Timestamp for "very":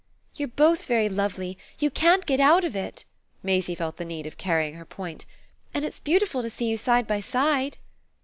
0.85-1.09